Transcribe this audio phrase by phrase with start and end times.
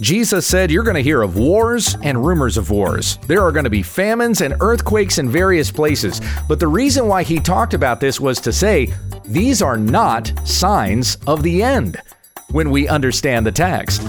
[0.00, 3.18] Jesus said you're going to hear of wars and rumors of wars.
[3.26, 6.20] There are going to be famines and earthquakes in various places.
[6.46, 11.16] But the reason why he talked about this was to say these are not signs
[11.26, 12.00] of the end
[12.50, 14.02] when we understand the text.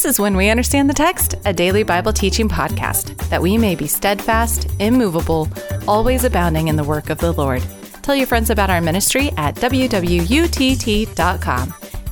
[0.00, 3.74] This is When We Understand the Text, a daily Bible teaching podcast, that we may
[3.74, 5.46] be steadfast, immovable,
[5.86, 7.62] always abounding in the work of the Lord.
[8.00, 10.24] Tell your friends about our ministry at wwutt.com.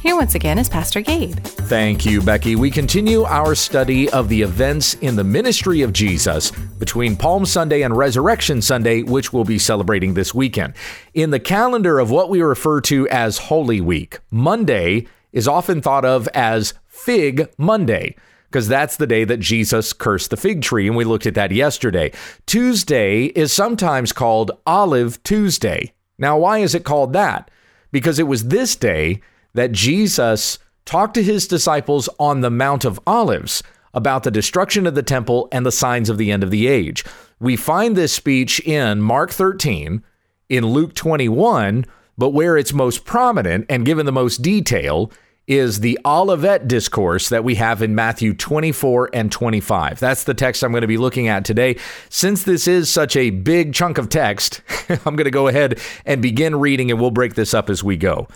[0.03, 1.39] Here once again is Pastor Gabe.
[1.39, 2.57] Thank you, Becky.
[2.57, 7.81] We continue our study of the events in the ministry of Jesus between Palm Sunday
[7.81, 10.75] and Resurrection Sunday, which we'll be celebrating this weekend.
[11.15, 16.05] In the calendar of what we refer to as Holy Week, Monday is often thought
[16.05, 18.15] of as Fig Monday
[18.51, 21.53] because that's the day that Jesus cursed the fig tree, and we looked at that
[21.53, 22.11] yesterday.
[22.47, 25.93] Tuesday is sometimes called Olive Tuesday.
[26.19, 27.51] Now, why is it called that?
[27.93, 29.21] Because it was this day
[29.55, 34.95] that Jesus talked to his disciples on the Mount of Olives about the destruction of
[34.95, 37.05] the temple and the signs of the end of the age.
[37.41, 40.03] We find this speech in Mark 13,
[40.49, 41.85] in Luke 21,
[42.17, 45.13] but where it's most prominent and given the most detail
[45.49, 49.99] is the Olivet discourse that we have in Matthew 24 and 25.
[49.99, 51.77] That's the text I'm going to be looking at today.
[52.11, 56.21] Since this is such a big chunk of text, I'm going to go ahead and
[56.21, 58.29] begin reading and we'll break this up as we go.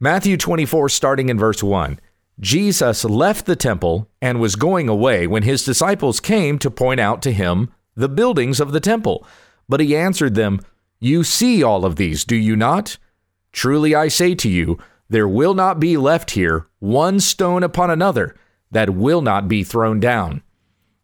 [0.00, 2.00] Matthew 24, starting in verse 1.
[2.40, 7.22] Jesus left the temple and was going away when his disciples came to point out
[7.22, 9.26] to him the buildings of the temple.
[9.68, 10.60] But he answered them,
[11.00, 12.96] You see all of these, do you not?
[13.52, 14.78] Truly I say to you,
[15.08, 18.36] there will not be left here one stone upon another
[18.70, 20.42] that will not be thrown down.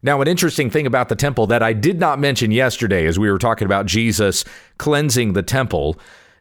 [0.03, 3.31] Now, an interesting thing about the temple that I did not mention yesterday as we
[3.31, 4.45] were talking about Jesus
[4.77, 5.97] cleansing the temple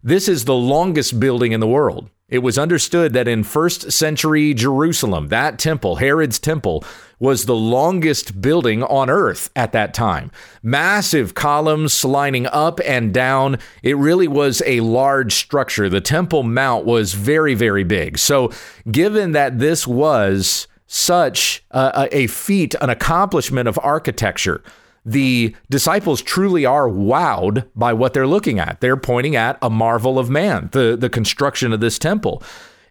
[0.07, 2.11] this is the longest building in the world.
[2.29, 6.85] It was understood that in first century Jerusalem, that temple, Herod's temple,
[7.24, 10.30] was the longest building on earth at that time.
[10.62, 13.58] Massive columns lining up and down.
[13.83, 15.89] It really was a large structure.
[15.89, 18.18] The Temple Mount was very, very big.
[18.18, 18.52] So,
[18.90, 24.63] given that this was such a, a feat, an accomplishment of architecture,
[25.07, 28.83] the disciples truly are wowed by what they're looking at.
[28.83, 32.42] They're pointing at a marvel of man, the, the construction of this temple.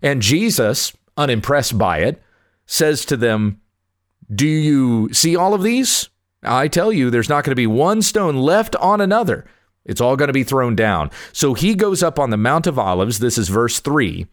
[0.02, 2.20] And Jesus, unimpressed by it,
[2.66, 3.62] says to them,
[4.34, 6.10] do you see all of these?
[6.44, 9.46] I tell you, there's not going to be one stone left on another.
[9.86, 11.12] It's all going to be thrown down.
[11.32, 13.20] So he goes up on the Mount of Olives.
[13.20, 14.28] This is verse 3.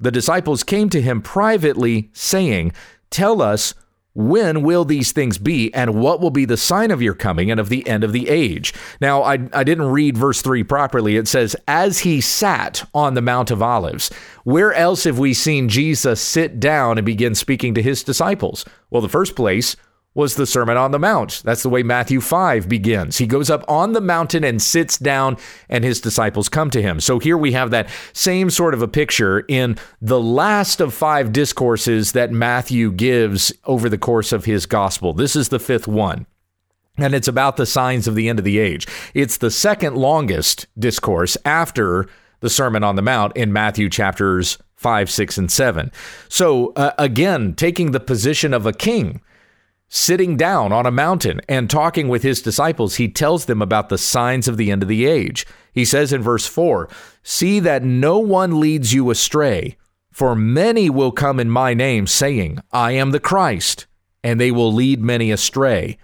[0.00, 2.72] The disciples came to him privately, saying,
[3.10, 3.74] Tell us,
[4.14, 7.58] when will these things be, and what will be the sign of your coming and
[7.58, 8.72] of the end of the age?
[9.00, 11.16] Now, I, I didn't read verse 3 properly.
[11.16, 14.10] It says, As he sat on the Mount of Olives.
[14.44, 18.64] Where else have we seen Jesus sit down and begin speaking to his disciples?
[18.90, 19.74] Well, the first place
[20.14, 21.42] was the Sermon on the Mount.
[21.44, 23.18] That's the way Matthew 5 begins.
[23.18, 25.36] He goes up on the mountain and sits down,
[25.68, 27.00] and his disciples come to him.
[27.00, 31.32] So here we have that same sort of a picture in the last of five
[31.32, 35.12] discourses that Matthew gives over the course of his gospel.
[35.12, 36.26] This is the fifth one.
[36.96, 38.86] And it's about the signs of the end of the age.
[39.14, 42.06] It's the second longest discourse after
[42.38, 45.90] the Sermon on the Mount in Matthew chapters 5, 6, and 7.
[46.28, 49.22] So, uh, again, taking the position of a king
[49.94, 53.96] sitting down on a mountain and talking with his disciples, he tells them about the
[53.96, 55.46] signs of the end of the age.
[55.72, 56.88] He says in verse 4
[57.22, 59.76] See that no one leads you astray,
[60.10, 63.86] for many will come in my name, saying, I am the Christ,
[64.24, 65.96] and they will lead many astray.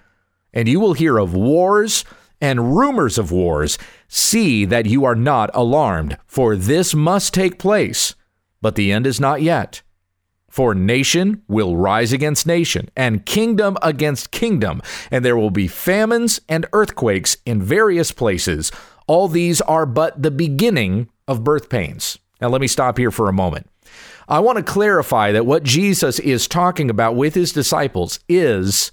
[0.53, 2.05] And you will hear of wars
[2.41, 3.77] and rumors of wars.
[4.07, 8.15] See that you are not alarmed, for this must take place,
[8.63, 9.83] but the end is not yet.
[10.51, 16.41] For nation will rise against nation, and kingdom against kingdom, and there will be famines
[16.49, 18.73] and earthquakes in various places.
[19.07, 22.19] All these are but the beginning of birth pains.
[22.41, 23.71] Now, let me stop here for a moment.
[24.29, 28.91] I want to clarify that what Jesus is talking about with his disciples is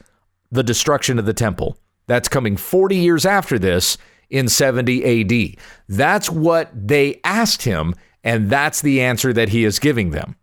[0.51, 1.77] the destruction of the temple.
[2.05, 3.97] That's coming 40 years after this
[4.29, 5.57] in 70 AD.
[5.89, 10.35] That's what they asked him, and that's the answer that he is giving them.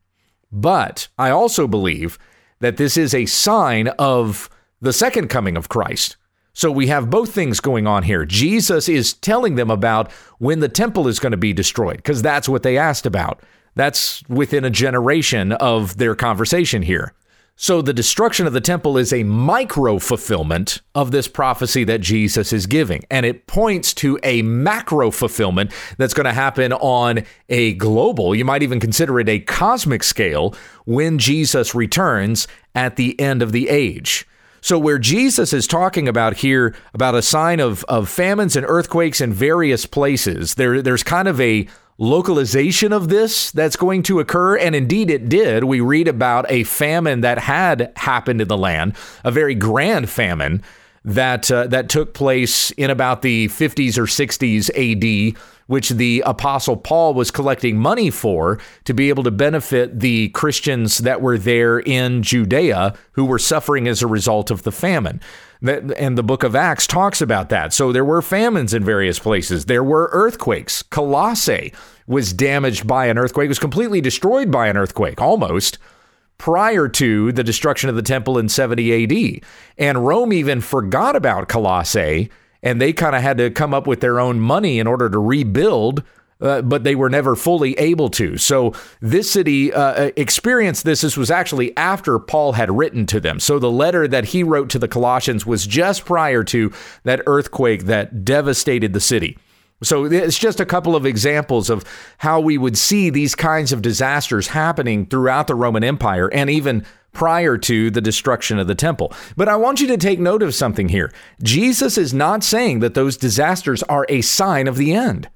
[0.56, 2.16] But I also believe
[2.60, 4.48] that this is a sign of
[4.80, 6.16] the second coming of Christ.
[6.52, 8.24] So we have both things going on here.
[8.24, 12.48] Jesus is telling them about when the temple is going to be destroyed, because that's
[12.48, 13.42] what they asked about.
[13.74, 17.12] That's within a generation of their conversation here.
[17.56, 22.52] So the destruction of the temple is a micro fulfillment of this prophecy that Jesus
[22.52, 23.04] is giving.
[23.10, 28.44] And it points to a macro fulfillment that's going to happen on a global, you
[28.44, 30.54] might even consider it a cosmic scale,
[30.84, 34.26] when Jesus returns at the end of the age.
[34.60, 39.20] So, where Jesus is talking about here about a sign of, of famines and earthquakes
[39.20, 41.68] in various places, there, there's kind of a
[41.98, 44.56] localization of this that's going to occur.
[44.56, 45.64] And indeed, it did.
[45.64, 50.62] We read about a famine that had happened in the land, a very grand famine
[51.04, 56.76] that uh, that took place in about the 50s or 60s AD, which the apostle
[56.76, 61.78] Paul was collecting money for to be able to benefit the Christians that were there
[61.78, 65.20] in Judea who were suffering as a result of the famine.
[65.66, 67.72] And the book of Acts talks about that.
[67.72, 69.64] So there were famines in various places.
[69.64, 70.82] There were earthquakes.
[70.82, 71.72] Colossae
[72.06, 75.78] was damaged by an earthquake, was completely destroyed by an earthquake, almost
[76.36, 79.44] prior to the destruction of the temple in 70 AD.
[79.78, 82.30] And Rome even forgot about Colossae,
[82.62, 85.18] and they kind of had to come up with their own money in order to
[85.18, 86.02] rebuild
[86.40, 88.36] uh, but they were never fully able to.
[88.36, 91.00] So this city uh, uh, experienced this.
[91.00, 93.40] This was actually after Paul had written to them.
[93.40, 96.72] So the letter that he wrote to the Colossians was just prior to
[97.04, 99.38] that earthquake that devastated the city.
[99.82, 101.84] So it's just a couple of examples of
[102.18, 106.86] how we would see these kinds of disasters happening throughout the Roman Empire and even
[107.12, 109.12] prior to the destruction of the temple.
[109.36, 111.12] But I want you to take note of something here.
[111.42, 115.28] Jesus is not saying that those disasters are a sign of the end.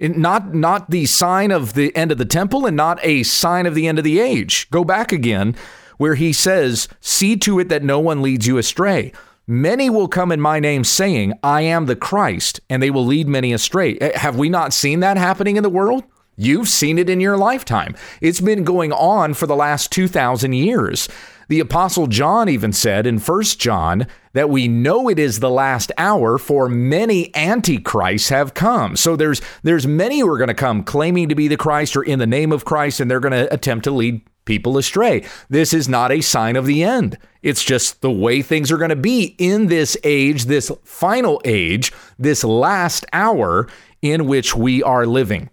[0.00, 3.74] Not, not the sign of the end of the temple and not a sign of
[3.74, 4.70] the end of the age.
[4.70, 5.56] Go back again
[5.96, 9.12] where he says, See to it that no one leads you astray.
[9.46, 13.28] Many will come in my name saying, I am the Christ, and they will lead
[13.28, 13.96] many astray.
[13.98, 16.04] Eh, have we not seen that happening in the world?
[16.36, 17.96] You've seen it in your lifetime.
[18.20, 21.08] It's been going on for the last 2,000 years.
[21.48, 25.90] The apostle John even said in 1 John that we know it is the last
[25.96, 28.96] hour for many antichrists have come.
[28.96, 32.02] So there's there's many who are going to come claiming to be the Christ or
[32.02, 35.24] in the name of Christ and they're going to attempt to lead people astray.
[35.48, 37.16] This is not a sign of the end.
[37.42, 41.92] It's just the way things are going to be in this age, this final age,
[42.18, 43.68] this last hour
[44.02, 45.48] in which we are living.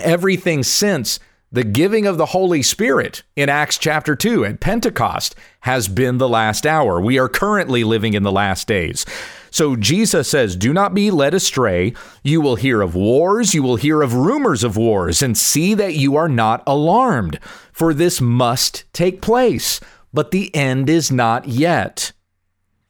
[0.00, 5.88] Everything since the giving of the Holy Spirit in Acts chapter 2 at Pentecost has
[5.88, 7.00] been the last hour.
[7.00, 9.06] We are currently living in the last days.
[9.50, 11.94] So Jesus says, Do not be led astray.
[12.22, 15.94] You will hear of wars, you will hear of rumors of wars, and see that
[15.94, 17.38] you are not alarmed,
[17.72, 19.80] for this must take place,
[20.12, 22.12] but the end is not yet.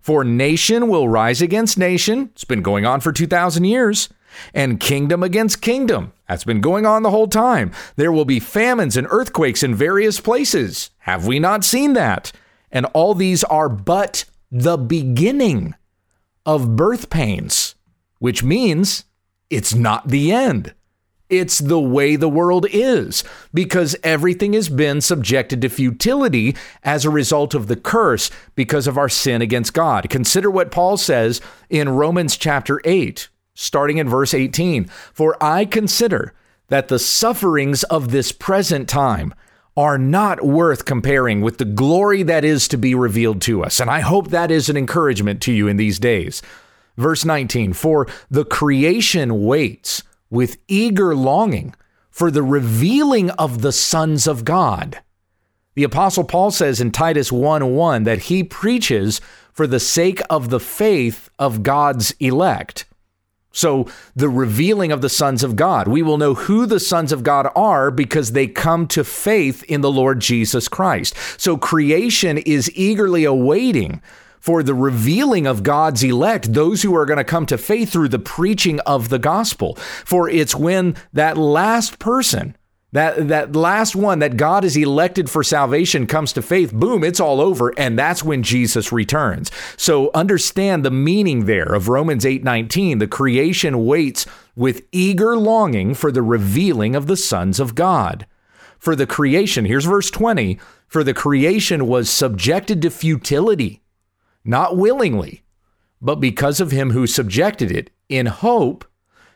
[0.08, 2.30] For nation will rise against nation.
[2.32, 4.08] It's been going on for 2,000 years
[4.54, 6.14] and kingdom against kingdom.
[6.26, 7.72] That's been going on the whole time.
[7.96, 10.88] There will be famines and earthquakes in various places.
[11.00, 12.32] Have we not seen that?
[12.72, 15.74] And all these are but the beginning
[16.46, 17.74] of birth pains,
[18.18, 19.04] which means
[19.50, 20.72] it's not the end.
[21.30, 23.22] It's the way the world is
[23.52, 28.96] because everything has been subjected to futility as a result of the curse because of
[28.96, 30.08] our sin against God.
[30.08, 33.28] Consider what Paul says in Romans chapter 8
[33.58, 34.84] starting in verse 18.
[35.12, 36.32] For I consider
[36.68, 39.34] that the sufferings of this present time
[39.76, 43.80] are not worth comparing with the glory that is to be revealed to us.
[43.80, 46.40] And I hope that is an encouragement to you in these days.
[46.96, 51.74] Verse 19 For the creation waits with eager longing
[52.10, 55.00] for the revealing of the sons of God.
[55.74, 59.20] The Apostle Paul says in Titus 1 1 that he preaches
[59.52, 62.84] for the sake of the faith of God's elect.
[63.52, 65.88] So, the revealing of the sons of God.
[65.88, 69.80] We will know who the sons of God are because they come to faith in
[69.80, 71.14] the Lord Jesus Christ.
[71.38, 74.02] So, creation is eagerly awaiting
[74.40, 78.08] for the revealing of God's elect, those who are going to come to faith through
[78.08, 79.74] the preaching of the gospel.
[80.04, 82.56] For it's when that last person
[82.92, 87.20] that that last one that God is elected for salvation comes to faith, boom, it's
[87.20, 89.50] all over and that's when Jesus returns.
[89.76, 94.26] So understand the meaning there of Romans 8:19, the creation waits
[94.56, 98.26] with eager longing for the revealing of the sons of God.
[98.78, 103.82] For the creation, here's verse 20, for the creation was subjected to futility,
[104.48, 105.42] not willingly,
[106.00, 108.86] but because of him who subjected it, in hope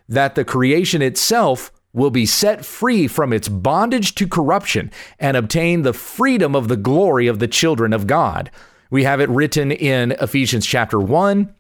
[0.09, 5.83] that the creation itself will be set free from its bondage to corruption and obtain
[5.83, 8.51] the freedom of the glory of the children of God.
[8.91, 11.55] We have it written in Ephesians chapter 1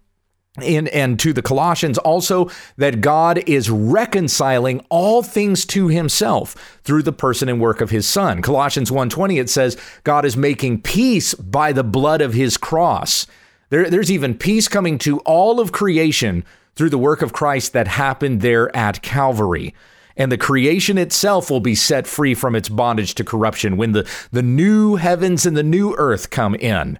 [0.60, 7.02] in, and to the Colossians also that God is reconciling all things to himself through
[7.02, 8.42] the person and work of his son.
[8.42, 13.26] Colossians 1:20 it says God is making peace by the blood of his cross.
[13.72, 17.88] There, there's even peace coming to all of creation through the work of Christ that
[17.88, 19.74] happened there at Calvary.
[20.14, 24.06] And the creation itself will be set free from its bondage to corruption when the,
[24.30, 26.98] the new heavens and the new earth come in.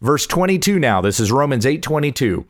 [0.00, 2.44] Verse 22 now, this is Romans 8:22.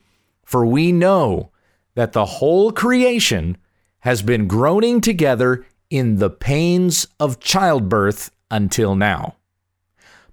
[0.44, 1.50] For we know
[1.94, 3.56] that the whole creation
[4.00, 9.36] has been groaning together in the pains of childbirth until now.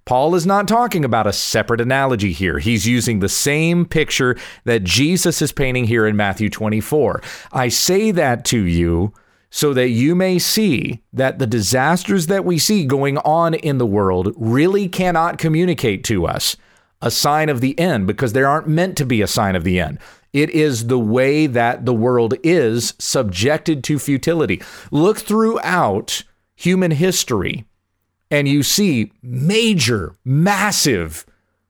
[0.04, 2.58] Paul is not talking about a separate analogy here.
[2.58, 7.22] He's using the same picture that Jesus is painting here in Matthew 24.
[7.52, 9.12] I say that to you
[9.50, 13.86] so that you may see that the disasters that we see going on in the
[13.86, 16.56] world really cannot communicate to us
[17.02, 19.78] a sign of the end because they aren't meant to be a sign of the
[19.78, 19.98] end.
[20.32, 24.62] It is the way that the world is subjected to futility.
[24.90, 26.24] Look throughout
[26.56, 27.66] human history
[28.32, 31.26] and you see major, massive,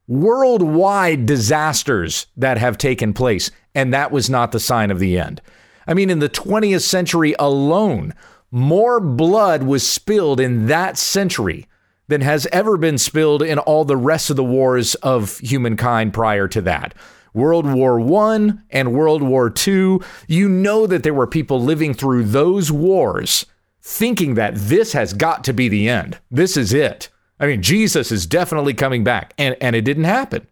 [0.07, 3.51] worldwide disasters that have taken place.
[3.75, 5.43] And that was not the sign of the end.
[5.89, 8.15] I mean, in the 20th century alone,
[8.53, 11.67] more blood was spilled in that century
[12.07, 16.47] than has ever been spilled in all the rest of the wars of humankind prior
[16.47, 16.95] to that.
[17.35, 22.25] World War I and World War II, you know that there were people living through
[22.25, 23.47] those wars
[23.83, 26.19] thinking that this has got to be the end.
[26.31, 27.09] This is it.
[27.41, 30.47] I mean, Jesus is definitely coming back, and, and it didn't happen.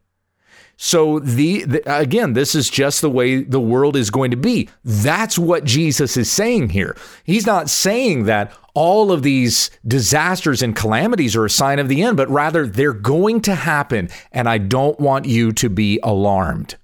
[0.76, 4.70] So the, the, again, this is just the way the world is going to be.
[4.82, 6.96] That's what Jesus is saying here.
[7.22, 12.02] He's not saying that all of these disasters and calamities are a sign of the
[12.02, 16.76] end, but rather they're going to happen, and I don't want you to be alarmed.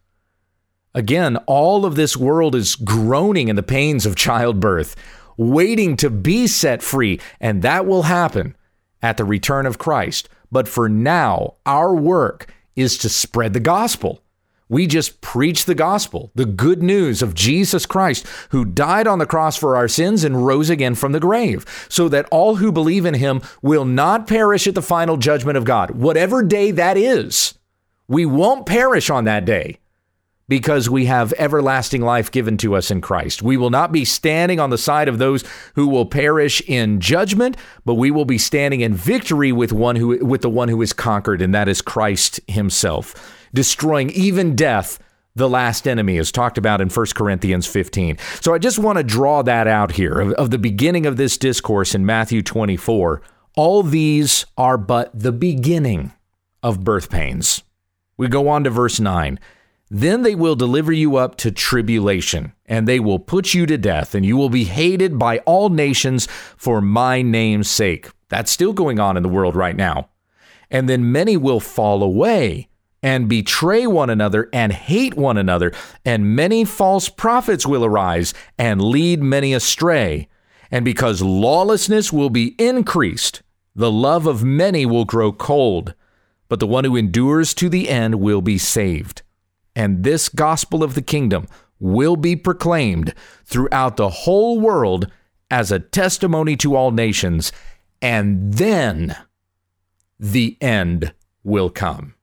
[0.95, 4.95] Again, all of this world is groaning in the pains of childbirth,
[5.37, 8.57] waiting to be set free, and that will happen
[9.03, 10.29] at the return of Christ.
[10.51, 14.23] But for now, our work is to spread the gospel.
[14.69, 19.27] We just preach the gospel, the good news of Jesus Christ, who died on the
[19.27, 23.07] cross for our sins and rose again from the grave, so that all who believe
[23.07, 27.55] in him will not perish at the final judgment of God, whatever day that is.
[28.09, 29.79] We won't perish on that day
[30.49, 33.43] because we have everlasting life given to us in Christ.
[33.43, 37.57] We will not be standing on the side of those who will perish in judgment,
[37.85, 40.93] but we will be standing in victory with one who with the one who is
[40.93, 44.99] conquered and that is Christ himself, destroying even death.
[45.35, 48.17] The last enemy is talked about in 1 Corinthians 15.
[48.41, 51.37] So I just want to draw that out here of, of the beginning of this
[51.37, 53.21] discourse in Matthew 24.
[53.55, 56.15] All these are but the beginning
[56.63, 57.63] of birth pains.
[58.17, 59.39] We go on to verse 9.
[59.91, 64.17] Then they will deliver you up to tribulation, and they will put you to death,
[64.17, 66.27] and you will be hated by all nations
[66.57, 68.11] for my name's sake.
[68.29, 70.09] That's still going on in the world right now.
[70.73, 72.69] And then many will fall away
[73.01, 75.73] and betray one another and hate one another,
[76.05, 80.27] and many false prophets will arise and lead many astray.
[80.69, 83.43] And because lawlessness will be increased,
[83.77, 85.95] the love of many will grow cold,
[86.49, 89.23] but the one who endures to the end will be saved
[89.77, 91.47] and this gospel of the kingdom
[91.79, 93.15] will be proclaimed
[93.45, 95.13] throughout the whole world
[95.51, 97.53] as a testimony to all nations,
[98.03, 99.15] and then
[100.19, 101.13] the end
[101.45, 102.15] will come.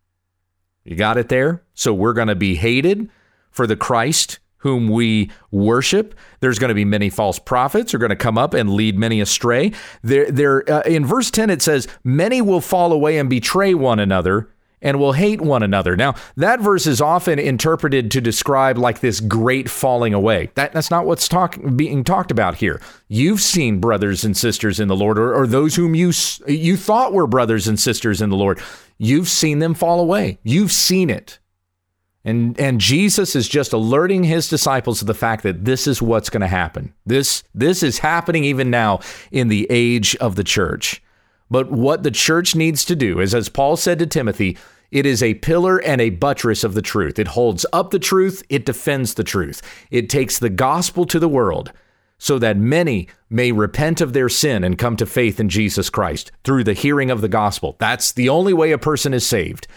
[0.83, 1.63] You got it there?
[1.73, 3.09] So we're going to be hated
[3.51, 6.15] for the Christ whom we worship.
[6.39, 9.19] There's going to be many false prophets are going to come up and lead many
[9.19, 9.73] astray.
[10.01, 13.99] There, there uh, in verse 10 it says, "Many will fall away and betray one
[13.99, 14.52] another."
[14.83, 15.95] And will hate one another.
[15.95, 20.51] Now, that verse is often interpreted to describe like this great falling away.
[20.53, 22.79] That, that's not what's talk, being talked about here.
[23.07, 26.11] You've seen brothers and sisters in the Lord, or, or those whom you,
[26.45, 28.61] you thought were brothers and sisters in the Lord.
[28.99, 30.37] You've seen them fall away.
[30.43, 31.39] You've seen it.
[32.25, 36.29] And, and Jesus is just alerting his disciples to the fact that this is what's
[36.29, 36.93] going to happen.
[37.05, 38.99] This, this is happening even now
[39.31, 41.01] in the age of the church.
[41.51, 44.57] But what the church needs to do is, as Paul said to Timothy,
[44.93, 47.17] it is a pillar and a buttress of the truth.
[47.17, 49.61] It holds up the truth, it defends the truth.
[49.89, 51.73] It takes the gospel to the world
[52.19, 56.31] so that many may repent of their sin and come to faith in Jesus Christ
[56.43, 57.75] through the hearing of the gospel.
[57.79, 59.67] That's the only way a person is saved.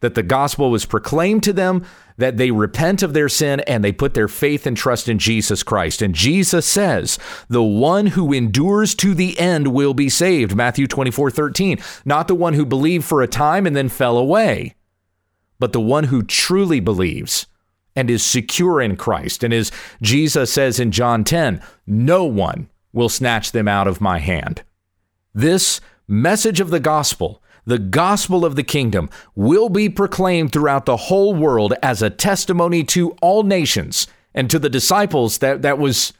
[0.00, 1.84] That the gospel was proclaimed to them,
[2.18, 5.62] that they repent of their sin and they put their faith and trust in Jesus
[5.62, 6.02] Christ.
[6.02, 10.54] And Jesus says, the one who endures to the end will be saved.
[10.56, 11.78] Matthew 24, 13.
[12.04, 14.74] Not the one who believed for a time and then fell away,
[15.58, 17.46] but the one who truly believes
[17.94, 19.42] and is secure in Christ.
[19.42, 19.72] And as
[20.02, 24.62] Jesus says in John 10, no one will snatch them out of my hand.
[25.34, 30.96] This message of the gospel, the gospel of the kingdom, will be proclaimed throughout the
[30.96, 36.12] whole world as a testimony to all nations and to the disciples that, that was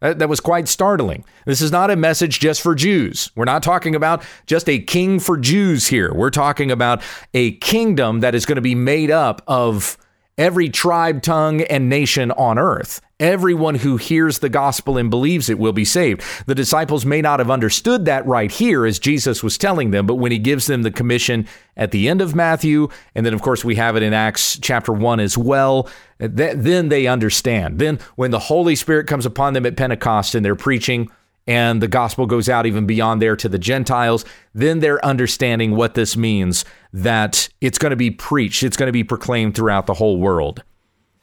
[0.00, 1.24] that, was quite startling.
[1.44, 3.30] This is not a message just for Jews.
[3.36, 6.12] We're not talking about just a king for Jews here.
[6.14, 7.02] We're talking about
[7.34, 9.98] a kingdom that is going to be made up of
[10.38, 13.02] every tribe, tongue, and nation on earth.
[13.20, 16.22] Everyone who hears the gospel and believes it will be saved.
[16.46, 20.14] The disciples may not have understood that right here as Jesus was telling them, but
[20.14, 21.46] when he gives them the commission
[21.76, 24.90] at the end of Matthew, and then of course we have it in Acts chapter
[24.90, 25.86] 1 as well,
[26.18, 27.78] then they understand.
[27.78, 31.10] Then when the Holy Spirit comes upon them at Pentecost and they're preaching,
[31.46, 34.24] and the gospel goes out even beyond there to the Gentiles,
[34.54, 38.92] then they're understanding what this means that it's going to be preached, it's going to
[38.92, 40.62] be proclaimed throughout the whole world.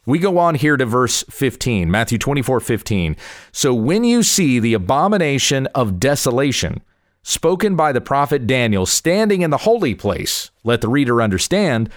[0.07, 3.17] We go on here to verse 15, Matthew 24 15.
[3.51, 6.81] So when you see the abomination of desolation
[7.23, 11.89] spoken by the prophet Daniel standing in the holy place, let the reader understand,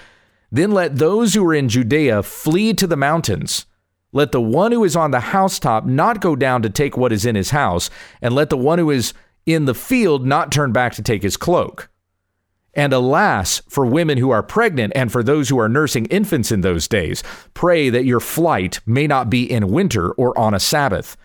[0.50, 3.66] then let those who are in Judea flee to the mountains.
[4.12, 7.24] Let the one who is on the housetop not go down to take what is
[7.24, 7.90] in his house,
[8.20, 9.14] and let the one who is
[9.46, 11.88] in the field not turn back to take his cloak.
[12.74, 16.60] And alas, for women who are pregnant and for those who are nursing infants in
[16.60, 17.22] those days,
[17.52, 21.16] pray that your flight may not be in winter or on a Sabbath.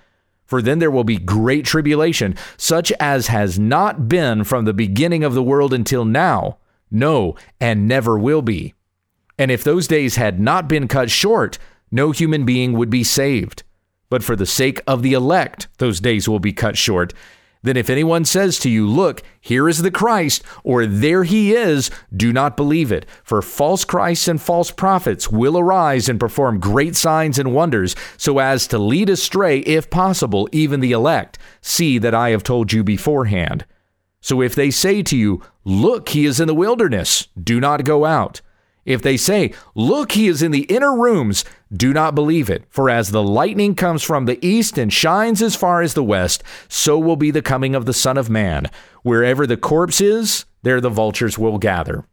[0.46, 5.24] For then there will be great tribulation, such as has not been from the beginning
[5.24, 6.58] of the world until now,
[6.92, 8.74] no, and never will be.
[9.38, 11.58] And if those days had not been cut short,
[11.92, 13.64] no human being would be saved.
[14.10, 17.14] But for the sake of the elect, those days will be cut short.
[17.66, 21.90] Then if anyone says to you, Look, here is the Christ, or there he is,
[22.16, 23.08] do not believe it.
[23.24, 28.38] For false Christs and false prophets will arise and perform great signs and wonders, so
[28.38, 31.40] as to lead astray, if possible, even the elect.
[31.60, 33.66] See that I have told you beforehand.
[34.22, 38.06] So if they say to you, Look, he is in the wilderness, do not go
[38.06, 38.42] out.
[38.86, 42.64] If they say, Look, he is in the inner rooms, do not believe it.
[42.70, 46.44] For as the lightning comes from the east and shines as far as the west,
[46.70, 48.70] so will be the coming of the Son of Man.
[49.02, 52.06] Wherever the corpse is, there the vultures will gather.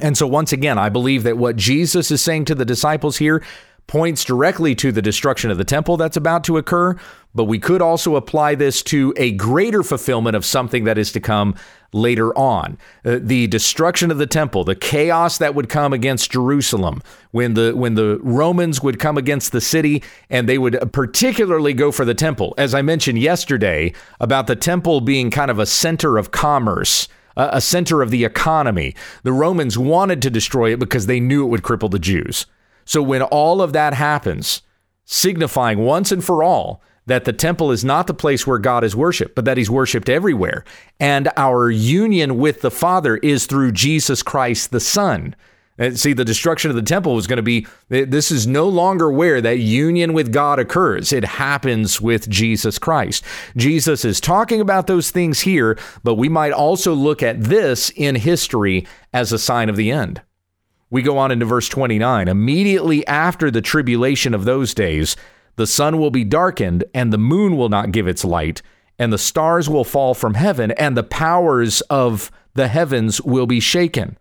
[0.00, 3.42] And so, once again, I believe that what Jesus is saying to the disciples here
[3.88, 6.94] points directly to the destruction of the temple that's about to occur,
[7.34, 11.20] but we could also apply this to a greater fulfillment of something that is to
[11.20, 11.54] come
[11.92, 12.78] later on.
[13.04, 17.72] Uh, the destruction of the temple, the chaos that would come against Jerusalem when the
[17.74, 22.14] when the Romans would come against the city and they would particularly go for the
[22.14, 22.54] temple.
[22.58, 27.60] As I mentioned yesterday about the temple being kind of a center of commerce, a
[27.60, 28.94] center of the economy.
[29.22, 32.46] The Romans wanted to destroy it because they knew it would cripple the Jews.
[32.84, 34.62] So when all of that happens,
[35.04, 38.94] signifying once and for all that the temple is not the place where God is
[38.94, 40.64] worshiped, but that he's worshiped everywhere.
[41.00, 45.34] And our union with the Father is through Jesus Christ the Son.
[45.78, 48.68] And see, the destruction of the temple was going to be eh, this is no
[48.68, 51.12] longer where that union with God occurs.
[51.12, 53.24] It happens with Jesus Christ.
[53.56, 58.16] Jesus is talking about those things here, but we might also look at this in
[58.16, 60.20] history as a sign of the end.
[60.90, 62.28] We go on into verse 29.
[62.28, 65.16] Immediately after the tribulation of those days,
[65.58, 68.62] the sun will be darkened, and the moon will not give its light,
[68.96, 73.58] and the stars will fall from heaven, and the powers of the heavens will be
[73.58, 74.16] shaken.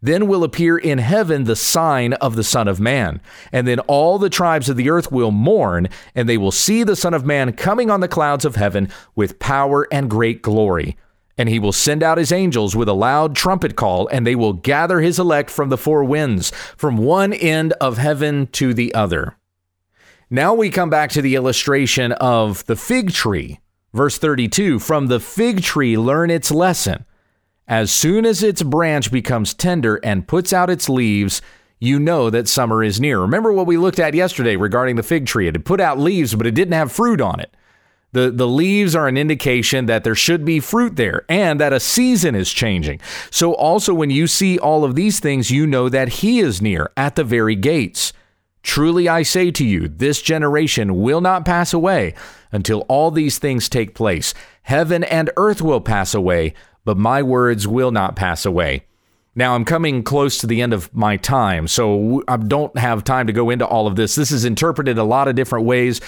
[0.00, 3.20] Then will appear in heaven the sign of the Son of Man.
[3.50, 6.94] And then all the tribes of the earth will mourn, and they will see the
[6.94, 10.96] Son of Man coming on the clouds of heaven with power and great glory.
[11.36, 14.52] And he will send out his angels with a loud trumpet call, and they will
[14.52, 19.37] gather his elect from the four winds, from one end of heaven to the other.
[20.30, 23.60] Now we come back to the illustration of the fig tree.
[23.94, 27.06] Verse 32 From the fig tree, learn its lesson.
[27.66, 31.40] As soon as its branch becomes tender and puts out its leaves,
[31.78, 33.20] you know that summer is near.
[33.20, 35.48] Remember what we looked at yesterday regarding the fig tree?
[35.48, 37.54] It had put out leaves, but it didn't have fruit on it.
[38.12, 41.80] The, the leaves are an indication that there should be fruit there and that a
[41.80, 43.00] season is changing.
[43.30, 46.90] So, also, when you see all of these things, you know that He is near
[46.96, 48.12] at the very gates.
[48.68, 52.12] Truly, I say to you, this generation will not pass away
[52.52, 54.34] until all these things take place.
[54.60, 56.52] Heaven and earth will pass away,
[56.84, 58.84] but my words will not pass away.
[59.34, 63.26] Now, I'm coming close to the end of my time, so I don't have time
[63.28, 64.16] to go into all of this.
[64.16, 66.02] This is interpreted a lot of different ways.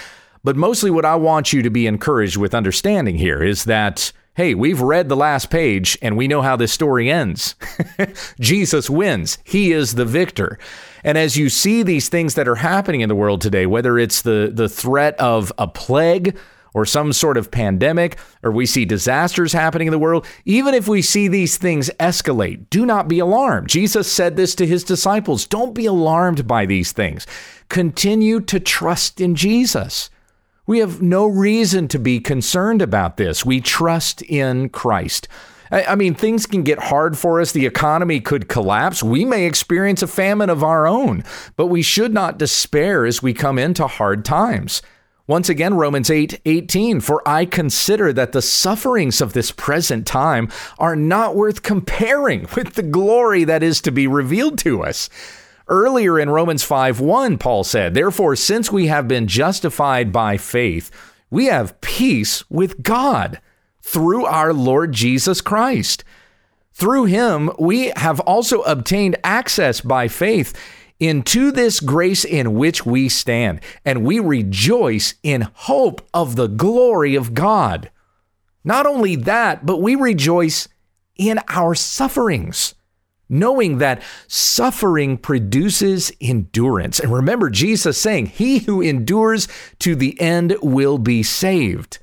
[0.44, 4.54] But mostly what I want you to be encouraged with understanding here is that Hey,
[4.54, 7.56] we've read the last page and we know how this story ends.
[8.40, 9.38] Jesus wins.
[9.42, 10.56] He is the victor.
[11.02, 14.22] And as you see these things that are happening in the world today, whether it's
[14.22, 16.38] the, the threat of a plague
[16.74, 20.86] or some sort of pandemic, or we see disasters happening in the world, even if
[20.86, 23.68] we see these things escalate, do not be alarmed.
[23.68, 27.26] Jesus said this to his disciples don't be alarmed by these things.
[27.68, 30.08] Continue to trust in Jesus.
[30.70, 33.44] We have no reason to be concerned about this.
[33.44, 35.26] We trust in Christ.
[35.72, 37.50] I mean, things can get hard for us.
[37.50, 39.02] The economy could collapse.
[39.02, 41.24] We may experience a famine of our own,
[41.56, 44.80] but we should not despair as we come into hard times.
[45.26, 50.48] Once again, Romans 8 18, for I consider that the sufferings of this present time
[50.78, 55.10] are not worth comparing with the glory that is to be revealed to us.
[55.70, 60.90] Earlier in Romans 5 1, Paul said, Therefore, since we have been justified by faith,
[61.30, 63.40] we have peace with God
[63.80, 66.02] through our Lord Jesus Christ.
[66.72, 70.58] Through him, we have also obtained access by faith
[70.98, 77.14] into this grace in which we stand, and we rejoice in hope of the glory
[77.14, 77.90] of God.
[78.64, 80.68] Not only that, but we rejoice
[81.16, 82.74] in our sufferings,
[83.30, 87.00] knowing that suffering produces endurance.
[87.00, 91.98] And remember Jesus saying, He who endures to the end will be saved.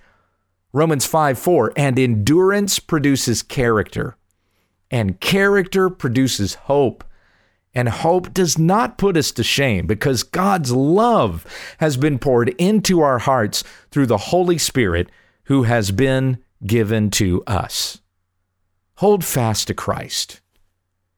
[0.74, 4.18] Romans 5 4, and endurance produces character,
[4.90, 7.04] and character produces hope
[7.78, 11.46] and hope does not put us to shame because God's love
[11.78, 15.12] has been poured into our hearts through the Holy Spirit
[15.44, 18.02] who has been given to us.
[18.96, 20.42] Hold fast to Christ.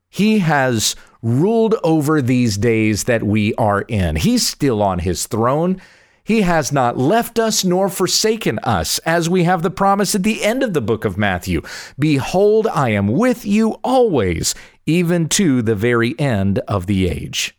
[0.09, 4.15] He has ruled over these days that we are in.
[4.15, 5.81] He's still on his throne.
[6.23, 10.43] He has not left us nor forsaken us, as we have the promise at the
[10.43, 11.61] end of the book of Matthew
[11.97, 14.53] Behold, I am with you always,
[14.85, 17.58] even to the very end of the age.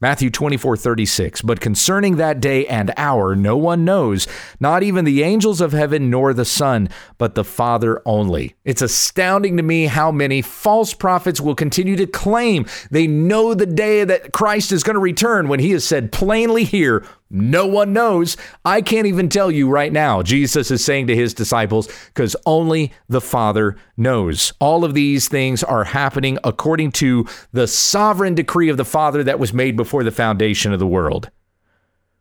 [0.00, 1.42] Matthew 24, 36.
[1.42, 4.26] But concerning that day and hour, no one knows,
[4.58, 8.56] not even the angels of heaven nor the Son, but the Father only.
[8.64, 13.66] It's astounding to me how many false prophets will continue to claim they know the
[13.66, 17.92] day that Christ is going to return when he has said plainly here, no one
[17.92, 18.36] knows.
[18.64, 20.22] I can't even tell you right now.
[20.22, 24.52] Jesus is saying to his disciples, because only the Father knows.
[24.60, 29.40] All of these things are happening according to the sovereign decree of the Father that
[29.40, 31.28] was made before the foundation of the world.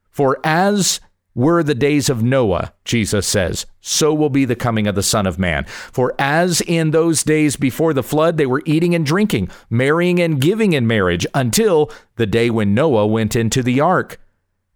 [0.09, 0.99] For as
[1.35, 5.27] were the days of Noah, Jesus says, so will be the coming of the Son
[5.27, 5.65] of Man.
[5.65, 10.39] For as in those days before the flood, they were eating and drinking, marrying and
[10.41, 14.19] giving in marriage, until the day when Noah went into the ark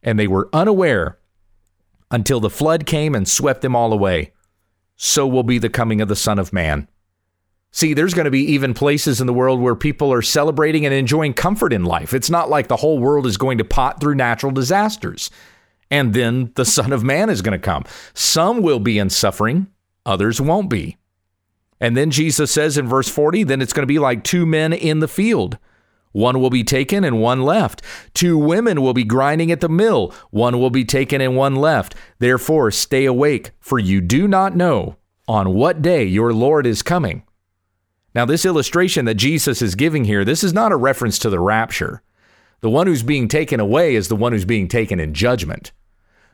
[0.07, 1.19] and they were unaware
[2.09, 4.31] until the flood came and swept them all away.
[4.95, 6.87] So will be the coming of the Son of Man.
[7.71, 10.93] See, there's going to be even places in the world where people are celebrating and
[10.93, 12.13] enjoying comfort in life.
[12.13, 15.29] It's not like the whole world is going to pot through natural disasters.
[15.91, 17.83] And then the Son of Man is going to come.
[18.13, 19.67] Some will be in suffering,
[20.05, 20.95] others won't be.
[21.81, 24.71] And then Jesus says in verse 40, then it's going to be like two men
[24.71, 25.57] in the field.
[26.17, 27.83] One will be taken and one left.
[28.15, 30.15] Two women will be grinding at the mill.
[30.31, 31.93] One will be taken and one left.
[32.17, 34.95] Therefore, stay awake, for you do not know
[35.27, 37.21] on what day your Lord is coming.
[38.15, 41.39] Now, this illustration that Jesus is giving here, this is not a reference to the
[41.39, 42.01] rapture.
[42.61, 45.71] The one who's being taken away is the one who's being taken in judgment.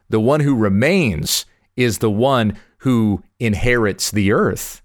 [0.07, 4.81] The one who remains is the one who inherits the earth.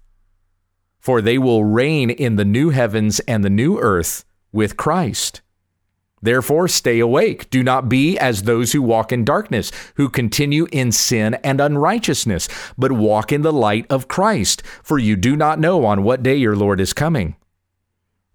[0.99, 5.41] For they will reign in the new heavens and the new earth with Christ.
[6.21, 7.49] Therefore, stay awake.
[7.49, 12.49] Do not be as those who walk in darkness, who continue in sin and unrighteousness,
[12.77, 16.35] but walk in the light of Christ, for you do not know on what day
[16.35, 17.35] your Lord is coming.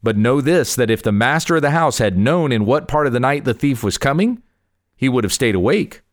[0.03, 3.07] But know this that if the master of the house had known in what part
[3.07, 4.43] of the night the thief was coming,
[4.97, 6.04] he would have stayed awake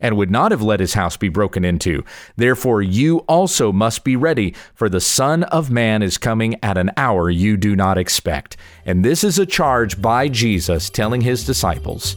[0.00, 2.04] and would not have let his house be broken into.
[2.36, 6.90] Therefore, you also must be ready, for the Son of Man is coming at an
[6.96, 8.56] hour you do not expect.
[8.86, 12.16] And this is a charge by Jesus telling his disciples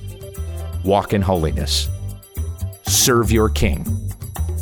[0.83, 1.89] walk in holiness,
[2.83, 3.85] serve your king.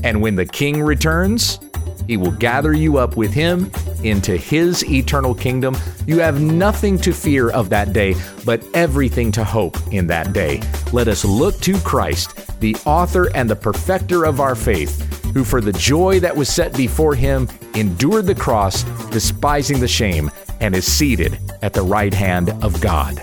[0.03, 1.59] And when the king returns,
[2.07, 3.71] he will gather you up with him
[4.03, 5.77] into his eternal kingdom.
[6.07, 10.61] You have nothing to fear of that day, but everything to hope in that day.
[10.91, 15.61] Let us look to Christ, the author and the perfecter of our faith, who for
[15.61, 20.85] the joy that was set before him endured the cross, despising the shame, and is
[20.85, 23.19] seated at the right hand of God.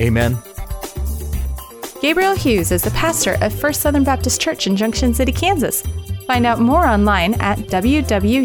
[0.00, 0.36] Amen.
[2.00, 5.82] Gabriel Hughes is the pastor of First Southern Baptist Church in Junction City, Kansas.
[6.26, 8.44] Find out more online at wwutt.com.